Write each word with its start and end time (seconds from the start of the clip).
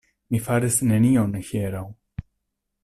Mi 0.35 0.39
faris 0.45 0.77
nenion 0.91 1.37
hieraŭ. 1.51 1.85